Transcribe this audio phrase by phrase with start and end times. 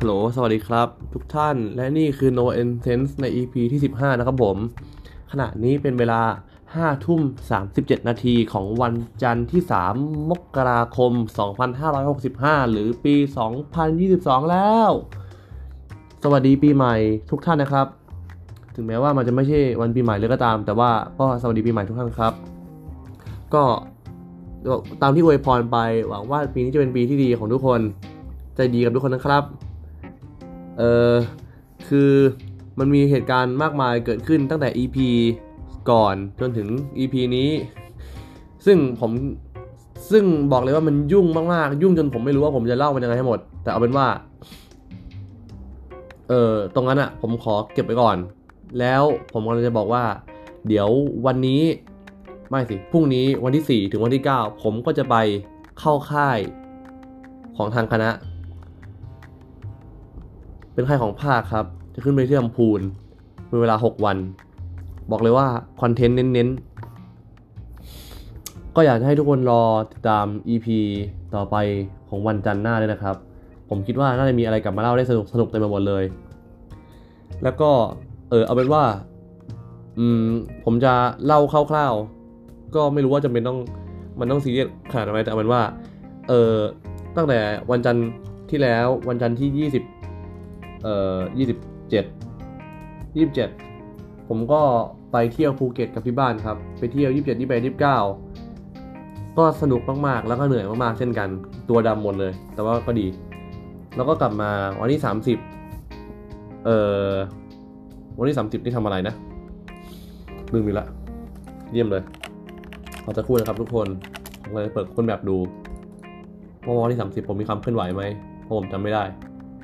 [0.00, 3.80] ฮัลโหล สวัสดีครับ ทุกท่าน และนี่คือ No e n s e n s e ใน EP ที่
[3.98, 4.56] 15 นะครับผม
[5.32, 6.20] ขณะนี้เป็นเวลา
[6.62, 7.20] 5 ทุ่ม
[7.64, 9.62] 37 นาทีของวันจันทร์ที่
[9.96, 11.12] 3 มกราคม
[11.92, 13.14] 2565 หรือปี
[13.82, 14.90] 2022 แล้ว
[16.22, 16.94] สวัสดีปีใหม่
[17.30, 17.86] ทุกท่านนะครับ
[18.74, 22.32] ถึงแม้ว่ามันจะไม่ใช่วันปีใหม่เลยก็ตาม แต่ว่าก็สวัสดีปีใหม่ทุกท่านครับ
[23.54, 23.64] ก็
[25.02, 25.76] ตามที่อวยพรไป
[26.08, 27.80] หวังว่าปีนี้จะเป็นปีที่ดีของทุกคน
[28.56, 29.44] ใจดีกับทุกคนนะครับ
[30.78, 31.14] เออ
[31.88, 32.12] คือ
[32.78, 34.96] มันมีเหตุการณ์มากมายเกิดขึ้นตั้งแต่ EP
[35.90, 37.50] ก่อนจนถึง EP นี้
[38.66, 39.10] ซึ่งผม
[40.12, 44.06] ซึ่งบอกเลยว่ามันยุ่งมากๆ ยุ่งจนผมไม่รู้ว่าผมจะเล่ามันยังไงให้หมด แต่เอาเป็นว่า
[46.28, 48.16] เออตรงนั้นอะผมขอเก็บไปก่อน
[48.80, 50.04] แล้วผมกำลังจะบอกว่า
[50.68, 50.88] เดี๋ยว
[51.26, 51.62] วันนี้
[52.50, 55.16] ไม่สิพรุ่งนี้วันที่ 4 ถึงวันที่ 9 ผมก็จะไป
[55.80, 56.38] เข้าค่าย
[57.56, 58.10] ของทางคณะ
[60.76, 62.80] เป็นค่ายของภาคครับ จะขึ้นไปที่ลำพูน
[63.48, 64.16] เป็นเวลา 6 วัน
[65.10, 65.46] บอกเลยว่า
[65.80, 70.66] คอนเทนต์เน้นๆ ก็อยากให้ทุกคนรอติดตาม EP
[71.34, 71.56] ต่อไป
[72.08, 73.16] ของวันจันทร์หน้าด้วยนะครับ
[73.68, 76.04] ผมคิดว่าน่าจะมีอะไรกลับมาเล่าได้สนุกสนุกเต็มไปหมดเลย
[77.42, 77.70] แล้วก็
[78.30, 78.82] เออเอาเป็นว่า
[79.98, 80.24] อืม
[80.64, 80.92] ผมจะ
[81.26, 83.58] เล่าคร่าวๆ ก็ไม่รู้ว่าจำเป็นต้อง
[84.20, 85.62] มันต้องซีเรียสขนาดไหนแต่เอาเป็นว่า
[86.28, 86.54] เออ
[87.16, 87.38] ตั้งแต่
[87.70, 88.06] วันจันทร์
[88.50, 89.95] ที่แล้ววันจันทร์ที่ 20
[90.86, 91.58] เอ่อยี่สิบ
[91.90, 92.04] เจ็ด
[93.16, 93.48] ยี่สิบเจ็ด
[94.28, 94.62] ผมก็
[95.12, 97.98] ไปเที่ยวภูเก็ตกับที่บ้านครับ ไปเที่ยวยี่สิบเจ็ดยี่สิบแปดยี่สิบเก้า
[99.38, 101.28] ก็สนุกมากๆ แล้วก็เหนื่อยมากๆ เช่นกัน
[101.68, 103.06] ตัวดำหมดเลย แต่ว่าก็ดี
[103.96, 105.38] แล้วก็กลับมาวันที่สามสิบ
[106.64, 106.78] เอ่
[107.10, 107.12] อ
[108.18, 109.14] วันที่สามสิบนี่ทำอะไรนะ
[110.52, 110.86] ลืมไปละ
[111.72, 112.02] เยี่ยมเลย
[113.04, 113.86] ขอจะพูดนะครับทุกคน
[114.42, 115.36] ผมเลยเปิดคนแบบดู
[116.64, 118.02] ว่าวันที่สามสิบผมมีความเคลื่อนไหวไหม
[118.42, 119.04] เพราะผมจำไม่ได้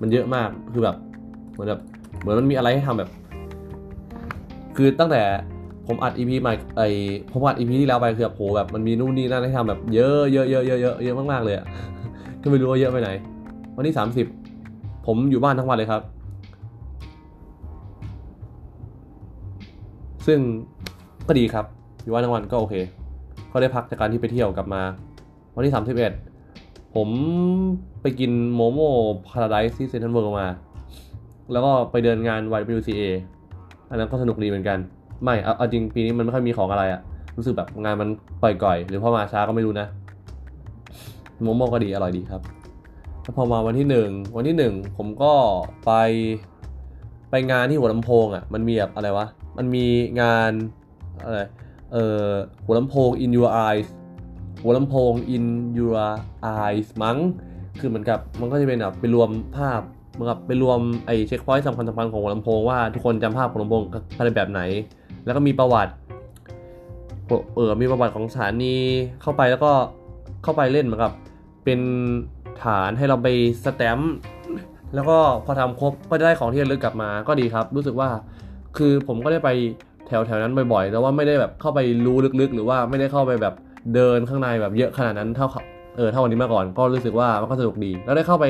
[0.00, 0.96] มันเยอะมากคือแบบ
[1.58, 1.82] เหมือนแบบ
[2.20, 3.10] เหมือนมันมีอะไรให้ทำแบบ
[4.76, 5.22] คือตั้งแต่
[5.86, 6.82] ผมอัดอีพีใหม่ไอ
[7.32, 11.66] ผมอัดอีพีที่แล้วไปคือแบบโหแบบมันมีนู่นนี่นั่นให้ทำแบบเยอะเยอะเยอะเยอะเยอะเยอะมากๆเลยอะ
[12.42, 13.10] ก็ไม่รู้ว่าเยอะไปไหน
[13.76, 14.26] วันที่สามสิบ
[15.06, 16.02] ผมอยู่บ้านทั้งวันเลยครับ
[20.26, 20.38] ซึ่ง
[21.26, 21.66] ก็ดีครับ
[22.02, 22.74] อยู่บ้านทั้งวันก็โอเค
[23.52, 24.82] ก็ได้พักจากการที่ไปเที่ยวกลับมา
[25.54, 26.12] วันที่สามสิบเอ็ด
[26.94, 27.08] ผม
[28.02, 28.92] ไปกินโมโม่
[29.28, 30.46] พาราไดซ์ที่เซนทรัลเวิลด์มา
[31.52, 33.02] แล้วก็ไปเดินงาน YWCA
[33.90, 34.78] อันนั้นก็สนุกดีเหมือนกัน
[35.24, 37.00] ไม่เอาเอาจริงปีนี้มันไม่ค่อยมีของอะไรอะ
[37.36, 38.08] รู้สึกแบบงานมัน
[38.42, 39.86] ปล่อยก่อยหรือพอมาช้าก็ไม่รู้นะ
[41.42, 42.42] โมโม่ก็ดีอร่อยดีครับ
[43.22, 45.32] แล้วพอมาวันที่หนึ่งวันที่หนึ่งผมก็
[45.86, 45.92] ไป
[47.30, 49.26] ไปงานที่หัวลำโพงอะมันมีแบบอะไรวะ
[49.58, 49.86] มันมี
[50.20, 50.52] งาน
[51.24, 51.40] อะไร
[51.92, 52.30] เอ่อ
[52.64, 53.88] หัวลำโพง in your eyes
[54.62, 55.44] หัวลำโพง in
[55.78, 55.94] your
[56.58, 57.18] eyes มั้ง
[57.80, 59.80] คือเหมือนกับมันก็จะเป็นแบบไปรวมภาพ
[60.18, 63.82] เหมือนกับไปรวมไอ้เช็คพอยต์สำคัญสำคัญของหัวลำโพงว่าทุกคนจำภาพหัวลำโพง
[64.18, 64.60] อะไรแบบไหน
[65.24, 65.92] แล้วก็มีประวัติ
[67.56, 68.74] เออมีประวัติของสถานี
[69.22, 69.72] เข้าไปแล้วก็
[70.42, 71.12] เข้าไปเล่นเหมือนกับ
[71.64, 71.80] เป็น
[72.62, 73.28] ฐานให้เราไป
[73.64, 74.14] สแตมป์
[74.94, 78.08] แล้วก็พอทำครบก็ได้ของที่ระลึกกลับมาก็ดีครับ รู้สึกว่า
[78.76, 79.50] คือผมก็ได้ไป
[80.06, 83.54] แถวแถวนั้นบ่อยๆแต่ว่าไม่ได้แบบเข้าไปรู้ลึกๆ หรือว่าไม่ได้เข้าไปแบบ
[83.94, 85.48] เดินข้างในแบบเยอะขนาดนั้นเท่า
[85.98, 88.44] เออเท่าวันนี้มาก่อนก็รู้สึกว่ามันก็สนุกดี แล้วได้เข้าไป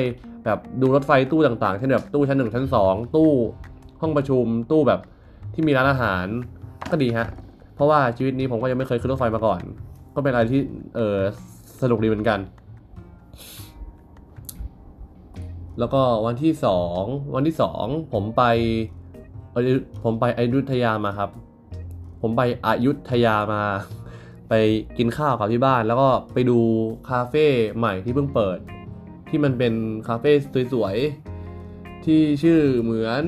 [0.45, 3.31] แบบดูรถไฟตู้ต่างๆเช่นแบบตู้ชั้นหนึ่งชั้นสองตู้
[4.01, 4.99] ห้องประชุมตู้แบบ
[5.53, 6.25] ที่มีร้านอาหาร
[6.91, 7.27] ก็ดีฮะ
[7.75, 9.61] เพราะว่าชีวิตนี้ผมก็ยังไม่เคยขึ้นรถไฟมาก่อน
[10.15, 10.61] ก็เป็นอะไรที่
[10.95, 11.17] เออ
[11.81, 12.39] สนุกดีเหมือนกัน
[15.79, 17.03] แล้วก็วันที่สอง
[17.35, 18.43] วันที่สองผมไป
[20.03, 21.29] ผมไปอยุธยามาครับ
[22.21, 23.61] ผมไปอยุธยามา
[24.49, 24.53] ไป
[24.97, 26.59] กินข้าวกับที่บ้าน แล้วก็ไปดู
[27.09, 27.45] คาเฟ่
[27.77, 28.57] ใหม่ที่เพิ่งเปิด
[29.29, 29.73] ที่มันเป็น
[30.07, 30.31] คาเฟ่
[30.73, 33.23] สวยๆที่ชื่อเหมือน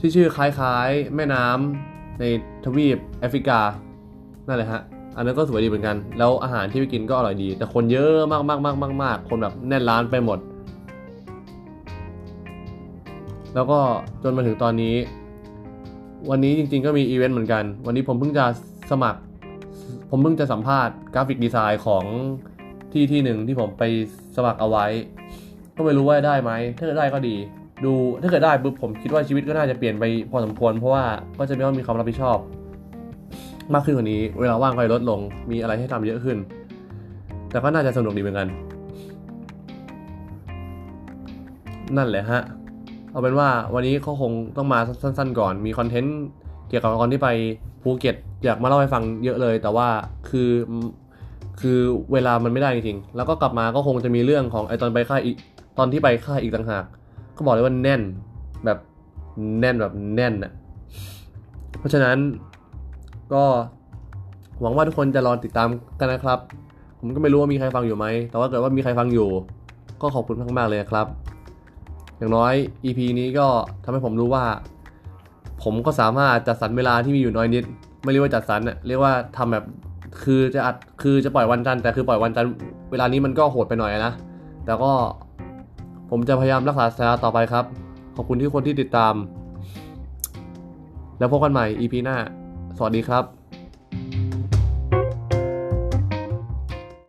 [0.00, 2.24] ที่ชื่อคล้ายๆ แม่น้ำใน
[2.64, 3.60] ทวีปแอฟริกา
[4.46, 4.82] นั่นแหละฮะ
[5.16, 10.38] อันนั้นก็สวยดีเหมือนกัน แล้วอาหารที่ไปกินก็อร่อยดี แต่คนเยอะมากมากมากมากมากคนแบบแน่นร้านไปหมด
[13.54, 13.78] แล้วก็
[14.22, 14.94] จนมาถึงตอนนี้
[16.30, 18.44] วันนี้จริงๆก็มีอีเวนต์เหมือนกัน วันนี้ผมเพิ่งจะ
[18.90, 19.20] สมัคร
[20.10, 22.04] ผมเพิ่งจะสัมภาษณ์ graphic design ของ
[22.92, 23.82] ที่ที่หนึ่งที่ผมไป
[24.36, 24.86] สมัครเอาไว้
[25.76, 27.36] ก็ไม่รู้ว่าได้ไหมถ้าเกิดได้ก็ดี
[27.84, 27.92] ดู
[28.22, 31.04] ถ้าเกิดได้ปุ๊บผมคิดว่าชีวิตก็น่าจะเปลี่ยนไปพอสมควร เพราะว่า
[31.38, 32.38] ก็จะไม่ต้องมีความรับผิดชอบ
[33.74, 35.20] มากขึ้นกว่านี้ เวลาว่างก็ลดลง
[35.50, 36.38] มีอะไรให้ทำเยอะขึ้น
[37.50, 38.48] แต่ก็น่าจะสนุกดีเหมือนกัน
[41.96, 42.42] นั่นแหละฮะ
[43.10, 46.18] เอาเป็นว่าวันนี้เขาคงต้องมาสั้น ๆ ก่อนมี content
[46.68, 47.28] เกี่ยวกับตอนที่ไป
[47.82, 49.88] ภูเก็ตอยากมาเล่าให้ฟังเยอะเลย แต่ว่า
[50.28, 50.50] คือ
[51.60, 51.78] คือ
[52.12, 55.20] เวลามันไม่ได้จริงๆแล้วก็กลับมาก็คงจะมีเรื่องของไอตอนไปค่าย
[55.78, 56.84] ตอนที่ไปค่ายอีกต่างหาก
[57.36, 58.00] ก็บอกเลยว่าแน่น
[58.64, 58.78] แบบ
[59.60, 60.52] แน่นแบบแน่นอะ
[61.78, 62.18] เพราะฉะนั้น
[63.34, 63.44] ก็
[64.60, 65.68] หวังว่าทุกคนจะรอติดตาม
[66.00, 66.38] กันนะครับ
[66.98, 69.28] ผมก็ไม่รู้ว่ามีใครฟังอยู่ไหม แต่ว่าเกิดว่ามีใครฟังอยู่
[70.02, 71.06] ก็ขอบคุณมากๆเลยครับ
[72.18, 73.46] อย่างน้อย EP นี้ก็
[73.84, 74.44] ทำให้ผมรู้ว่า
[75.62, 77.64] ผมก็สามารถจัดสรรเวลาที่มีอยู่น้อยนิด
[78.02, 79.64] ไม่เรียกว่าจัดสรรอะเรียกว่าทำแบบ
[80.22, 82.50] คือจะอัดคือจะปล่อยวันจันทร์แต่คือปล่อยวันจันทร์
[82.90, 84.12] เวลานี้มันก็โหดไปหน่อยนะ
[84.64, 84.92] แต่ก็
[86.10, 87.64] ผมจะพยายามรักษาสายตาต่อไปครับ
[88.16, 89.14] ขอบคุณที่คนที่ติดตาม
[91.18, 92.16] แล้วพบกันใหม่ EP หน้า
[92.76, 93.41] สวัสดีครับ